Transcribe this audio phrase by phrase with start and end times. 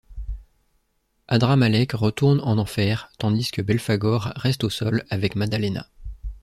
[1.27, 5.85] Adramalek retourne en enfer, tandis que Belfagor reste au sol avec Maddalena.